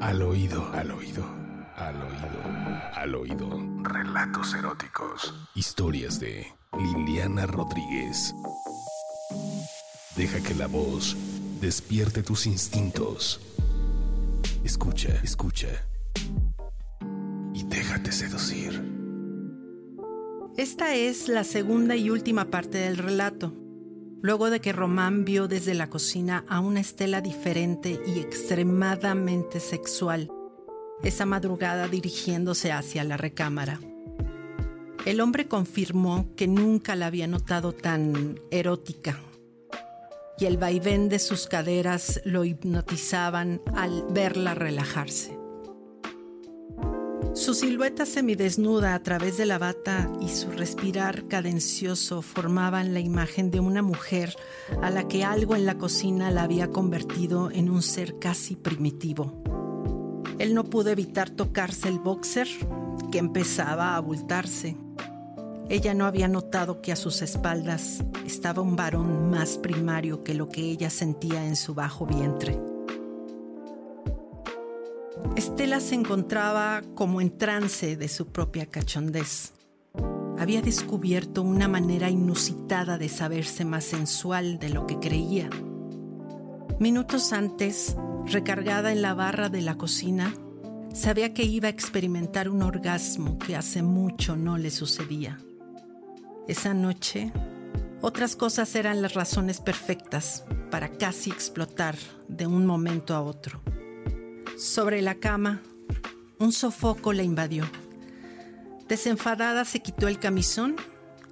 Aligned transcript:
Al 0.00 0.22
oído, 0.22 0.66
al 0.72 0.90
oído, 0.92 1.24
al 1.76 1.96
oído, 1.96 2.90
al 2.94 3.14
oído. 3.14 3.82
Relatos 3.82 4.54
eróticos. 4.54 5.34
Historias 5.54 6.18
de 6.18 6.46
Liliana 6.78 7.44
Rodríguez. 7.46 8.34
Deja 10.16 10.40
que 10.40 10.54
la 10.54 10.68
voz 10.68 11.14
despierte 11.60 12.22
tus 12.22 12.46
instintos. 12.46 13.40
Escucha, 14.64 15.20
escucha. 15.22 15.68
Y 17.52 17.64
déjate 17.64 18.10
seducir. 18.10 18.82
Esta 20.56 20.94
es 20.94 21.28
la 21.28 21.44
segunda 21.44 21.94
y 21.94 22.08
última 22.08 22.46
parte 22.46 22.78
del 22.78 22.96
relato. 22.96 23.52
Luego 24.22 24.50
de 24.50 24.60
que 24.60 24.72
Román 24.72 25.24
vio 25.24 25.48
desde 25.48 25.72
la 25.72 25.88
cocina 25.88 26.44
a 26.46 26.60
una 26.60 26.80
Estela 26.80 27.22
diferente 27.22 27.98
y 28.06 28.20
extremadamente 28.20 29.60
sexual, 29.60 30.30
esa 31.02 31.24
madrugada 31.24 31.88
dirigiéndose 31.88 32.70
hacia 32.70 33.02
la 33.04 33.16
recámara. 33.16 33.80
El 35.06 35.22
hombre 35.22 35.48
confirmó 35.48 36.28
que 36.36 36.46
nunca 36.46 36.96
la 36.96 37.06
había 37.06 37.26
notado 37.26 37.72
tan 37.72 38.38
erótica, 38.50 39.18
y 40.38 40.44
el 40.44 40.58
vaivén 40.58 41.08
de 41.08 41.18
sus 41.18 41.46
caderas 41.46 42.20
lo 42.24 42.44
hipnotizaban 42.44 43.62
al 43.74 44.04
verla 44.10 44.54
relajarse. 44.54 45.39
Su 47.32 47.54
silueta 47.54 48.06
semidesnuda 48.06 48.94
a 48.94 49.02
través 49.02 49.36
de 49.36 49.46
la 49.46 49.58
bata 49.58 50.10
y 50.20 50.28
su 50.28 50.50
respirar 50.50 51.28
cadencioso 51.28 52.22
formaban 52.22 52.92
la 52.92 52.98
imagen 52.98 53.52
de 53.52 53.60
una 53.60 53.82
mujer 53.82 54.34
a 54.82 54.90
la 54.90 55.06
que 55.06 55.24
algo 55.24 55.54
en 55.54 55.64
la 55.64 55.78
cocina 55.78 56.32
la 56.32 56.42
había 56.42 56.70
convertido 56.70 57.50
en 57.52 57.70
un 57.70 57.82
ser 57.82 58.18
casi 58.18 58.56
primitivo. 58.56 59.42
Él 60.40 60.54
no 60.54 60.64
pudo 60.64 60.90
evitar 60.90 61.30
tocarse 61.30 61.88
el 61.88 62.00
boxer, 62.00 62.48
que 63.12 63.18
empezaba 63.18 63.90
a 63.90 63.96
abultarse. 63.96 64.76
Ella 65.68 65.94
no 65.94 66.06
había 66.06 66.26
notado 66.26 66.82
que 66.82 66.90
a 66.90 66.96
sus 66.96 67.22
espaldas 67.22 68.04
estaba 68.26 68.60
un 68.60 68.74
varón 68.74 69.30
más 69.30 69.56
primario 69.56 70.24
que 70.24 70.34
lo 70.34 70.48
que 70.48 70.62
ella 70.62 70.90
sentía 70.90 71.46
en 71.46 71.54
su 71.54 71.74
bajo 71.74 72.06
vientre. 72.06 72.69
Estela 75.36 75.80
se 75.80 75.94
encontraba 75.94 76.82
como 76.94 77.20
en 77.20 77.36
trance 77.36 77.96
de 77.96 78.08
su 78.08 78.28
propia 78.28 78.66
cachondez. 78.66 79.52
Había 80.38 80.62
descubierto 80.62 81.42
una 81.42 81.68
manera 81.68 82.10
inusitada 82.10 82.98
de 82.98 83.08
saberse 83.08 83.64
más 83.64 83.84
sensual 83.84 84.58
de 84.58 84.70
lo 84.70 84.86
que 84.86 84.98
creía. 84.98 85.50
Minutos 86.78 87.32
antes, 87.32 87.96
recargada 88.26 88.92
en 88.92 89.02
la 89.02 89.14
barra 89.14 89.48
de 89.48 89.60
la 89.60 89.76
cocina, 89.76 90.34
sabía 90.94 91.34
que 91.34 91.44
iba 91.44 91.68
a 91.68 91.70
experimentar 91.70 92.48
un 92.48 92.62
orgasmo 92.62 93.38
que 93.38 93.54
hace 93.54 93.82
mucho 93.82 94.36
no 94.36 94.56
le 94.56 94.70
sucedía. 94.70 95.38
Esa 96.48 96.74
noche, 96.74 97.32
otras 98.00 98.34
cosas 98.34 98.74
eran 98.74 99.02
las 99.02 99.14
razones 99.14 99.60
perfectas 99.60 100.44
para 100.70 100.88
casi 100.88 101.30
explotar 101.30 101.96
de 102.28 102.46
un 102.46 102.64
momento 102.64 103.14
a 103.14 103.20
otro. 103.20 103.60
Sobre 104.58 105.02
la 105.02 105.14
cama, 105.14 105.62
un 106.38 106.52
sofoco 106.52 107.12
la 107.12 107.22
invadió. 107.22 107.64
Desenfadada 108.88 109.64
se 109.64 109.80
quitó 109.80 110.08
el 110.08 110.18
camisón, 110.18 110.76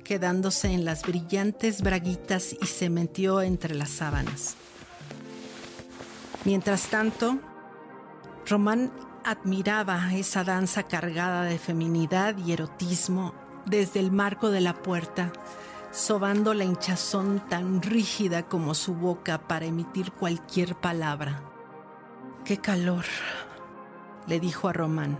quedándose 0.04 0.68
en 0.68 0.84
las 0.84 1.02
brillantes 1.02 1.82
braguitas 1.82 2.54
y 2.60 2.66
se 2.66 2.88
metió 2.88 3.42
entre 3.42 3.74
las 3.74 3.90
sábanas. 3.90 4.56
Mientras 6.44 6.88
tanto, 6.88 7.38
Román 8.46 8.90
admiraba 9.24 10.14
esa 10.14 10.44
danza 10.44 10.84
cargada 10.84 11.42
de 11.42 11.58
feminidad 11.58 12.36
y 12.38 12.52
erotismo 12.52 13.34
desde 13.66 14.00
el 14.00 14.10
marco 14.10 14.50
de 14.50 14.62
la 14.62 14.74
puerta, 14.74 15.32
sobando 15.90 16.54
la 16.54 16.64
hinchazón 16.64 17.46
tan 17.48 17.82
rígida 17.82 18.44
como 18.44 18.74
su 18.74 18.94
boca 18.94 19.46
para 19.46 19.66
emitir 19.66 20.12
cualquier 20.12 20.74
palabra. 20.76 21.42
¡Qué 22.48 22.56
calor! 22.56 23.04
le 24.26 24.40
dijo 24.40 24.68
a 24.68 24.72
Román, 24.72 25.18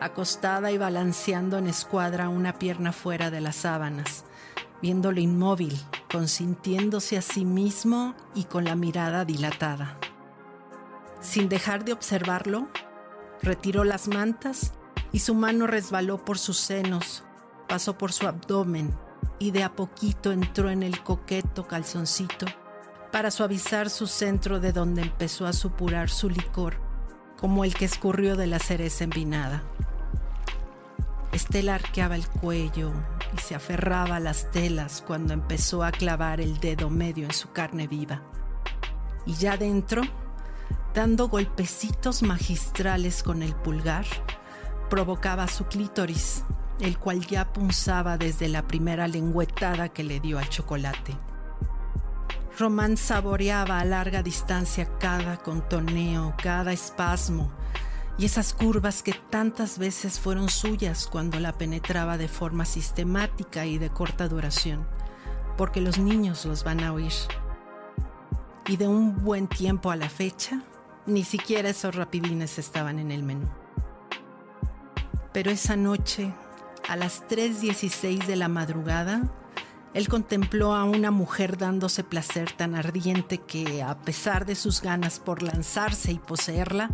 acostada 0.00 0.72
y 0.72 0.78
balanceando 0.78 1.58
en 1.58 1.68
escuadra 1.68 2.28
una 2.28 2.54
pierna 2.54 2.92
fuera 2.92 3.30
de 3.30 3.40
las 3.40 3.54
sábanas, 3.54 4.24
viéndolo 4.82 5.20
inmóvil, 5.20 5.80
consintiéndose 6.10 7.18
a 7.18 7.22
sí 7.22 7.44
mismo 7.44 8.16
y 8.34 8.46
con 8.46 8.64
la 8.64 8.74
mirada 8.74 9.24
dilatada. 9.24 9.96
Sin 11.20 11.48
dejar 11.48 11.84
de 11.84 11.92
observarlo, 11.92 12.66
retiró 13.42 13.84
las 13.84 14.08
mantas 14.08 14.72
y 15.12 15.20
su 15.20 15.36
mano 15.36 15.68
resbaló 15.68 16.24
por 16.24 16.36
sus 16.36 16.58
senos, 16.58 17.22
pasó 17.68 17.96
por 17.96 18.12
su 18.12 18.26
abdomen 18.26 18.92
y 19.38 19.52
de 19.52 19.62
a 19.62 19.76
poquito 19.76 20.32
entró 20.32 20.68
en 20.68 20.82
el 20.82 21.00
coqueto 21.04 21.68
calzoncito 21.68 22.46
para 23.16 23.30
suavizar 23.30 23.88
su 23.88 24.06
centro 24.06 24.60
de 24.60 24.72
donde 24.72 25.00
empezó 25.00 25.46
a 25.46 25.54
supurar 25.54 26.10
su 26.10 26.28
licor, 26.28 26.74
como 27.40 27.64
el 27.64 27.74
que 27.74 27.86
escurrió 27.86 28.36
de 28.36 28.46
la 28.46 28.58
cereza 28.58 29.04
envinada. 29.04 29.62
Estela 31.32 31.76
arqueaba 31.76 32.14
el 32.14 32.28
cuello 32.28 32.92
y 33.34 33.40
se 33.40 33.54
aferraba 33.54 34.16
a 34.16 34.20
las 34.20 34.50
telas 34.50 35.02
cuando 35.06 35.32
empezó 35.32 35.82
a 35.82 35.92
clavar 35.92 36.42
el 36.42 36.60
dedo 36.60 36.90
medio 36.90 37.24
en 37.24 37.32
su 37.32 37.52
carne 37.52 37.86
viva. 37.86 38.20
Y 39.24 39.32
ya 39.32 39.56
dentro, 39.56 40.02
dando 40.92 41.30
golpecitos 41.30 42.22
magistrales 42.22 43.22
con 43.22 43.42
el 43.42 43.54
pulgar, 43.54 44.04
provocaba 44.90 45.48
su 45.48 45.64
clítoris, 45.64 46.44
el 46.80 46.98
cual 46.98 47.26
ya 47.26 47.50
punzaba 47.50 48.18
desde 48.18 48.48
la 48.48 48.66
primera 48.68 49.08
lengüetada 49.08 49.88
que 49.88 50.04
le 50.04 50.20
dio 50.20 50.38
al 50.38 50.50
chocolate. 50.50 51.16
Román 52.58 52.96
saboreaba 52.96 53.80
a 53.80 53.84
larga 53.84 54.22
distancia 54.22 54.88
cada 54.98 55.36
contoneo, 55.36 56.34
cada 56.42 56.72
espasmo 56.72 57.50
y 58.18 58.24
esas 58.24 58.54
curvas 58.54 59.02
que 59.02 59.12
tantas 59.12 59.78
veces 59.78 60.18
fueron 60.18 60.48
suyas 60.48 61.06
cuando 61.06 61.38
la 61.38 61.52
penetraba 61.52 62.16
de 62.16 62.28
forma 62.28 62.64
sistemática 62.64 63.66
y 63.66 63.76
de 63.76 63.90
corta 63.90 64.26
duración, 64.26 64.86
porque 65.58 65.82
los 65.82 65.98
niños 65.98 66.46
los 66.46 66.64
van 66.64 66.82
a 66.82 66.94
oír. 66.94 67.12
Y 68.66 68.78
de 68.78 68.88
un 68.88 69.22
buen 69.22 69.48
tiempo 69.48 69.90
a 69.90 69.96
la 69.96 70.08
fecha, 70.08 70.62
ni 71.04 71.24
siquiera 71.24 71.68
esos 71.68 71.94
rapidines 71.94 72.58
estaban 72.58 72.98
en 72.98 73.10
el 73.10 73.22
menú. 73.22 73.48
Pero 75.34 75.50
esa 75.50 75.76
noche, 75.76 76.32
a 76.88 76.96
las 76.96 77.22
3.16 77.28 78.24
de 78.24 78.36
la 78.36 78.48
madrugada, 78.48 79.30
él 79.96 80.08
contempló 80.08 80.74
a 80.74 80.84
una 80.84 81.10
mujer 81.10 81.56
dándose 81.56 82.04
placer 82.04 82.52
tan 82.52 82.74
ardiente 82.74 83.38
que, 83.38 83.82
a 83.82 83.96
pesar 84.02 84.44
de 84.44 84.54
sus 84.54 84.82
ganas 84.82 85.18
por 85.18 85.42
lanzarse 85.42 86.12
y 86.12 86.18
poseerla, 86.18 86.90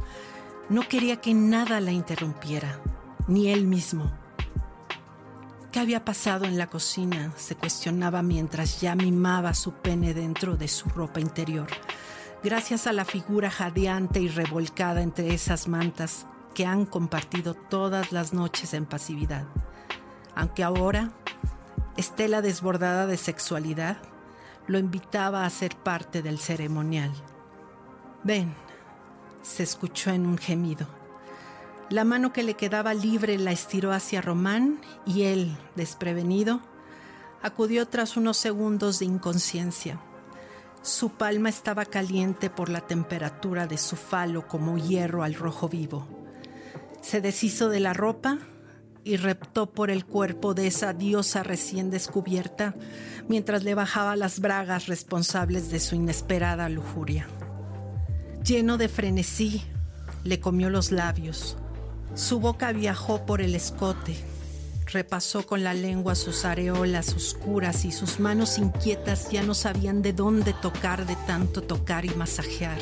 no 0.69 0.87
quería 0.89 1.21
que 1.21 1.35
nada 1.35 1.81
la 1.81 1.91
interrumpiera, 1.91 2.79
ni 3.27 3.49
él 3.49 3.67
mismo. 3.67 4.13
¿Qué 5.73 5.81
había 5.81 6.05
pasado 6.05 6.45
en 6.45 6.57
la 6.57 6.69
cocina? 6.69 7.33
se 7.37 7.57
cuestionaba 7.57 8.23
mientras 8.23 8.81
ya 8.81 8.95
mimaba 8.95 9.53
su 9.53 9.73
pene 9.73 10.15
dentro 10.15 10.57
de 10.57 10.69
su 10.69 10.89
ropa 10.89 11.19
interior, 11.19 11.67
gracias 12.45 12.87
a 12.87 12.93
la 12.93 13.05
figura 13.05 13.51
jadeante 13.51 14.21
y 14.21 14.29
revolcada 14.29 15.03
entre 15.03 15.34
esas 15.34 15.67
mantas 15.67 16.25
que 16.55 16.67
han 16.67 16.87
compartido 16.87 17.55
todas 17.55 18.13
las 18.13 18.33
noches 18.33 18.75
en 18.75 18.87
pasividad. 18.87 19.49
Aunque 20.37 20.63
ahora 20.63 21.11
Estela, 21.97 22.41
desbordada 22.42 23.06
de 23.06 23.16
sexualidad, 23.16 23.98
lo 24.66 24.78
invitaba 24.78 25.44
a 25.44 25.50
ser 25.50 25.76
parte 25.76 26.22
del 26.22 26.38
ceremonial. 26.38 27.12
Ven, 28.25 28.54
se 29.42 29.62
escuchó 29.62 30.10
en 30.10 30.26
un 30.26 30.38
gemido. 30.38 30.86
La 31.91 32.04
mano 32.04 32.33
que 32.33 32.42
le 32.42 32.54
quedaba 32.54 32.94
libre 32.94 33.36
la 33.39 33.53
estiró 33.53 33.92
hacia 33.92 34.22
Román 34.22 34.80
y 35.04 35.24
él, 35.24 35.56
desprevenido, 35.77 36.60
acudió 37.42 37.86
tras 37.86 38.16
unos 38.16 38.38
segundos 38.38 38.98
de 38.98 39.04
inconsciencia. 39.04 40.00
Su 40.80 41.10
palma 41.10 41.48
estaba 41.48 41.84
caliente 41.84 42.48
por 42.48 42.68
la 42.68 42.80
temperatura 42.80 43.66
de 43.66 43.77
su 43.77 43.97
falo 43.97 44.48
como 44.48 44.78
hierro 44.78 45.22
al 45.22 45.34
rojo 45.34 45.68
vivo. 45.68 46.06
Se 47.03 47.21
deshizo 47.21 47.68
de 47.68 47.80
la 47.80 47.92
ropa 47.92 48.38
y 49.04 49.16
reptó 49.16 49.71
por 49.71 49.91
el 49.91 50.04
cuerpo 50.04 50.54
de 50.54 50.66
esa 50.66 50.93
diosa 50.93 51.43
recién 51.43 51.91
descubierta 51.91 52.75
mientras 53.28 53.65
le 53.65 53.75
bajaba 53.75 54.16
las 54.16 54.41
bragas 54.41 54.87
responsables 54.87 55.71
de 55.71 55.81
su 55.81 55.95
inesperada 55.95 56.69
lujuria. 56.69 57.27
Lleno 58.45 58.78
de 58.78 58.89
frenesí, 58.89 59.63
le 60.25 60.41
comió 60.41 60.71
los 60.71 60.93
labios. 60.93 61.57
Su 62.15 62.41
boca 62.41 62.72
viajó 62.72 63.25
por 63.25 63.41
el 63.41 63.54
escote, 63.54 64.16
repasó 64.87 65.47
con 65.47 65.65
la 65.65 65.75
lengua 65.75 66.15
sus 66.15 66.45
areolas 66.45 67.15
oscuras 67.15 67.84
y 67.84 67.93
sus 67.93 68.21
manos 68.21 68.59
inquietas 68.59 69.31
ya 69.31 69.43
no 69.43 69.55
sabían 69.55 70.03
de 70.03 70.13
dónde 70.13 70.53
tocar 70.53 71.07
de 71.07 71.16
tanto 71.27 71.63
tocar 71.63 72.05
y 72.05 72.10
masajear 72.10 72.78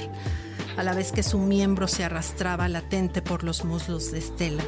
a 0.76 0.82
la 0.82 0.94
vez 0.94 1.12
que 1.12 1.22
su 1.22 1.38
miembro 1.38 1.88
se 1.88 2.04
arrastraba 2.04 2.68
latente 2.68 3.22
por 3.22 3.44
los 3.44 3.64
muslos 3.64 4.12
de 4.12 4.18
Estela. 4.18 4.64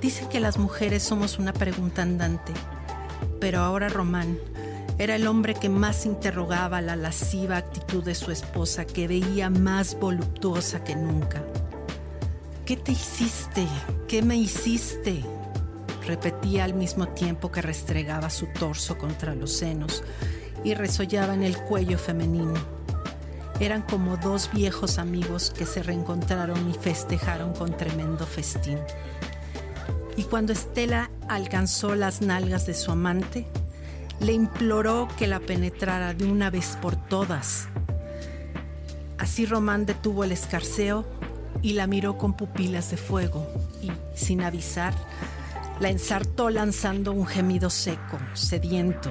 Dice 0.00 0.28
que 0.28 0.40
las 0.40 0.58
mujeres 0.58 1.02
somos 1.02 1.38
una 1.38 1.52
pregunta 1.52 2.02
andante, 2.02 2.52
pero 3.40 3.60
ahora 3.60 3.88
Román 3.88 4.38
era 4.98 5.16
el 5.16 5.26
hombre 5.26 5.54
que 5.54 5.68
más 5.68 6.06
interrogaba 6.06 6.80
la 6.80 6.96
lasciva 6.96 7.56
actitud 7.56 8.02
de 8.02 8.14
su 8.14 8.30
esposa, 8.30 8.86
que 8.86 9.08
veía 9.08 9.50
más 9.50 9.98
voluptuosa 9.98 10.82
que 10.84 10.96
nunca. 10.96 11.42
¿Qué 12.64 12.76
te 12.76 12.92
hiciste? 12.92 13.66
¿Qué 14.08 14.22
me 14.22 14.36
hiciste? 14.36 15.22
repetía 16.06 16.64
al 16.64 16.74
mismo 16.74 17.08
tiempo 17.08 17.50
que 17.50 17.60
restregaba 17.60 18.30
su 18.30 18.46
torso 18.46 18.96
contra 18.96 19.34
los 19.34 19.52
senos 19.52 20.04
y 20.64 20.74
resollaba 20.74 21.34
en 21.34 21.42
el 21.42 21.58
cuello 21.58 21.98
femenino. 21.98 22.54
Eran 23.58 23.82
como 23.82 24.16
dos 24.16 24.50
viejos 24.52 24.98
amigos 24.98 25.52
que 25.56 25.66
se 25.66 25.82
reencontraron 25.82 26.70
y 26.70 26.74
festejaron 26.74 27.54
con 27.54 27.76
tremendo 27.76 28.26
festín. 28.26 28.78
Y 30.16 30.24
cuando 30.24 30.52
Estela 30.52 31.10
alcanzó 31.28 31.94
las 31.94 32.22
nalgas 32.22 32.66
de 32.66 32.74
su 32.74 32.90
amante, 32.90 33.46
le 34.20 34.32
imploró 34.32 35.08
que 35.18 35.26
la 35.26 35.40
penetrara 35.40 36.14
de 36.14 36.24
una 36.24 36.50
vez 36.50 36.78
por 36.80 36.96
todas. 36.96 37.68
Así 39.18 39.44
Román 39.46 39.84
detuvo 39.86 40.24
el 40.24 40.32
escarceo 40.32 41.06
y 41.62 41.74
la 41.74 41.86
miró 41.86 42.16
con 42.16 42.34
pupilas 42.34 42.90
de 42.90 42.96
fuego 42.96 43.46
y, 43.82 43.90
sin 44.14 44.42
avisar, 44.42 44.94
la 45.80 45.90
ensartó 45.90 46.48
lanzando 46.48 47.12
un 47.12 47.26
gemido 47.26 47.68
seco, 47.68 48.18
sediento. 48.32 49.10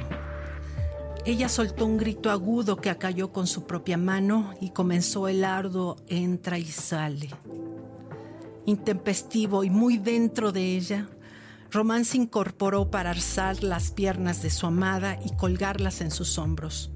Ella 1.26 1.50
soltó 1.50 1.86
un 1.86 1.98
grito 1.98 2.32
agudo 2.32 2.78
que 2.78 2.90
acalló 2.90 3.32
con 3.32 3.48
su 3.48 3.66
propia 3.66 3.98
mano 3.98 4.54
y 4.62 4.72
comenzó 4.72 5.28
el 5.28 5.44
arduo 5.44 5.98
entra 6.08 6.58
y 6.58 6.66
sale 6.66 7.30
intempestivo 8.66 9.64
y 9.64 9.70
muy 9.70 9.98
dentro 9.98 10.52
de 10.52 10.76
ella, 10.76 11.08
Román 11.72 12.06
se 12.06 12.18
incorporó 12.18 12.90
para 12.90 13.12
alzar 13.12 13.64
las 13.64 13.92
piernas 13.92 14.42
de 14.42 14.50
su 14.50 14.66
amada 14.66 15.20
y 15.26 15.36
colgarlas 15.36 16.02
en 16.02 16.12
sus 16.12 16.38
hombros. 16.38 16.92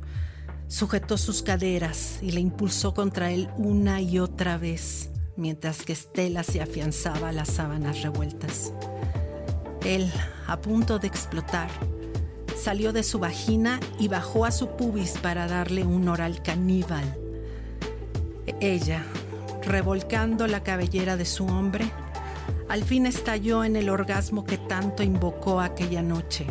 Sujetó 0.68 1.18
sus 1.18 1.42
caderas 1.42 2.20
y 2.22 2.32
le 2.32 2.40
impulsó 2.40 2.94
contra 2.94 3.32
él 3.32 3.50
una 3.58 4.02
y 4.02 4.20
otra 4.20 4.58
vez, 4.58 5.10
mientras 5.36 5.84
que 5.84 5.94
Estela 5.94 6.44
se 6.44 6.62
afianzaba 6.62 7.30
a 7.30 7.34
las 7.34 7.50
sábanas 7.50 8.04
revueltas. 8.04 8.72
Él, 9.84 10.12
a 10.48 10.62
punto 10.62 11.00
de 11.00 11.08
explotar, 11.08 11.70
salió 12.56 12.94
de 12.94 13.04
su 13.04 13.20
vagina 13.20 13.80
y 14.00 14.08
bajó 14.08 14.46
a 14.46 14.52
su 14.52 14.76
pubis 14.76 15.18
para 15.18 15.48
darle 15.48 15.86
un 15.86 16.08
oral 16.08 16.44
caníbal. 16.44 17.18
Ella, 18.60 19.04
revolcando 19.64 20.48
la 20.48 20.62
cabellera 20.64 21.18
de 21.18 21.26
su 21.26 21.46
hombre, 21.46 21.92
al 22.68 22.84
fin 22.84 23.06
estalló 23.06 23.64
en 23.64 23.76
el 23.76 23.90
orgasmo 23.90 24.44
que 24.44 24.58
tanto 24.58 25.04
invocó 25.04 25.60
aquella 25.60 26.02
noche. 26.02 26.46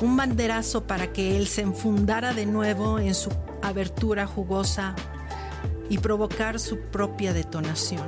Un 0.00 0.16
banderazo 0.16 0.86
para 0.86 1.12
que 1.12 1.36
él 1.36 1.48
se 1.48 1.62
enfundara 1.62 2.32
de 2.32 2.46
nuevo 2.46 2.98
en 2.98 3.14
su 3.14 3.30
abertura 3.62 4.26
jugosa 4.26 4.94
y 5.88 5.98
provocar 5.98 6.60
su 6.60 6.78
propia 6.78 7.32
detonación. 7.32 8.06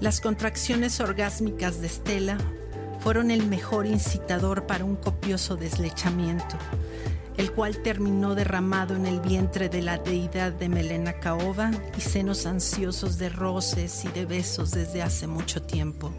Las 0.00 0.20
contracciones 0.20 1.00
orgásmicas 1.00 1.80
de 1.80 1.88
Estela 1.88 2.38
fueron 3.00 3.30
el 3.30 3.46
mejor 3.46 3.86
incitador 3.86 4.66
para 4.66 4.84
un 4.84 4.96
copioso 4.96 5.56
deslechamiento 5.56 6.56
el 7.36 7.52
cual 7.52 7.78
terminó 7.82 8.34
derramado 8.34 8.94
en 8.94 9.06
el 9.06 9.20
vientre 9.20 9.68
de 9.68 9.82
la 9.82 9.98
deidad 9.98 10.52
de 10.52 10.68
Melena 10.68 11.14
Caoba 11.14 11.70
y 11.96 12.00
senos 12.00 12.46
ansiosos 12.46 13.18
de 13.18 13.28
roces 13.28 14.04
y 14.04 14.08
de 14.08 14.26
besos 14.26 14.72
desde 14.72 15.02
hace 15.02 15.26
mucho 15.26 15.62
tiempo. 15.62 16.12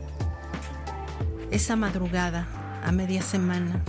Esa 1.51 1.75
madrugada, 1.75 2.47
a 2.83 2.91
media 2.91 3.21
semana, 3.21 3.83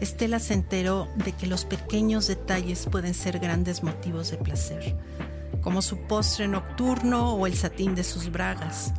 Estela 0.00 0.38
se 0.38 0.54
enteró 0.54 1.08
de 1.16 1.32
que 1.32 1.46
los 1.46 1.64
pequeños 1.64 2.26
detalles 2.26 2.86
pueden 2.90 3.14
ser 3.14 3.38
grandes 3.38 3.82
motivos 3.82 4.30
de 4.30 4.36
placer, 4.36 4.96
como 5.62 5.80
su 5.80 5.98
postre 6.02 6.46
nocturno 6.46 7.34
o 7.34 7.46
el 7.46 7.54
satín 7.54 7.94
de 7.94 8.04
sus 8.04 8.30
bragas, 8.30 8.92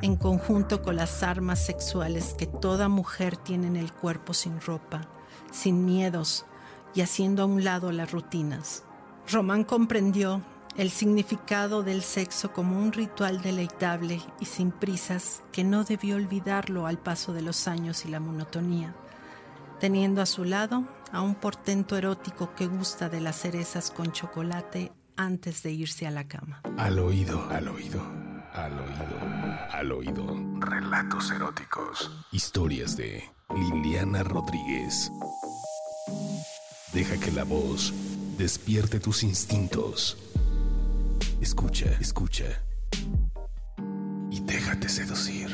en 0.00 0.16
conjunto 0.16 0.80
con 0.82 0.96
las 0.96 1.22
armas 1.22 1.64
sexuales 1.64 2.34
que 2.38 2.46
toda 2.46 2.88
mujer 2.88 3.36
tiene 3.36 3.66
en 3.66 3.76
el 3.76 3.92
cuerpo 3.92 4.32
sin 4.32 4.60
ropa, 4.60 5.08
sin 5.50 5.84
miedos, 5.84 6.46
y 6.94 7.00
haciendo 7.00 7.42
a 7.42 7.46
un 7.46 7.64
lado 7.64 7.92
las 7.92 8.10
rutinas. 8.10 8.84
Román 9.30 9.64
comprendió 9.64 10.42
el 10.76 10.90
significado 10.90 11.82
del 11.82 12.02
sexo 12.02 12.52
como 12.52 12.78
un 12.78 12.92
ritual 12.92 13.42
deleitable 13.42 14.20
y 14.40 14.44
sin 14.44 14.70
prisas 14.70 15.42
que 15.52 15.64
no 15.64 15.84
debió 15.84 16.16
olvidarlo 16.16 16.86
al 16.86 16.98
paso 16.98 17.32
de 17.32 17.42
los 17.42 17.66
años 17.66 18.04
y 18.04 18.08
la 18.08 18.20
monotonía, 18.20 18.94
teniendo 19.80 20.22
a 20.22 20.26
su 20.26 20.44
lado 20.44 20.84
a 21.12 21.20
un 21.20 21.34
portento 21.34 21.96
erótico 21.96 22.54
que 22.54 22.66
gusta 22.66 23.08
de 23.08 23.20
las 23.20 23.40
cerezas 23.40 23.90
con 23.90 24.12
chocolate 24.12 24.92
antes 25.16 25.62
de 25.64 25.72
irse 25.72 26.06
a 26.06 26.10
la 26.12 26.28
cama. 26.28 26.62
Al 26.76 26.98
oído, 27.00 27.48
al 27.50 27.68
oído, 27.68 28.00
al 28.54 28.78
oído, 28.78 29.68
al 29.72 29.92
oído. 29.92 30.36
Relatos 30.60 31.30
eróticos. 31.32 32.24
Historias 32.30 32.96
de 32.96 33.24
Liliana 33.54 34.22
Rodríguez. 34.22 35.10
Deja 36.92 37.18
que 37.18 37.30
la 37.30 37.44
voz 37.44 37.92
despierte 38.38 38.98
tus 38.98 39.22
instintos. 39.22 40.16
Escucha, 41.40 41.96
escucha. 42.00 42.62
Y 44.30 44.40
déjate 44.40 44.88
seducir. 44.88 45.47